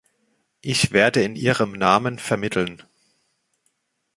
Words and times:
Ich 0.61 0.93
werde 0.93 1.21
in 1.21 1.35
Ihrem 1.35 1.73
Namen 1.73 2.17
vermitteln. 2.17 2.81